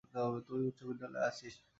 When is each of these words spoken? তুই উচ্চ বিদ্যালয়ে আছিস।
তুই 0.47 0.61
উচ্চ 0.69 0.79
বিদ্যালয়ে 0.89 1.27
আছিস। 1.29 1.55